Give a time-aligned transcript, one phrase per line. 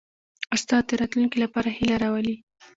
[0.55, 2.35] استاد د راتلونکي لپاره هیله راولي.